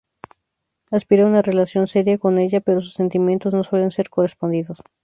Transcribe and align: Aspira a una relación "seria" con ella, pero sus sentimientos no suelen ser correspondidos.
Aspira 0.89 1.25
a 1.25 1.27
una 1.27 1.43
relación 1.43 1.85
"seria" 1.85 2.17
con 2.17 2.39
ella, 2.39 2.59
pero 2.59 2.81
sus 2.81 2.95
sentimientos 2.95 3.53
no 3.53 3.63
suelen 3.63 3.91
ser 3.91 4.09
correspondidos. 4.09 4.81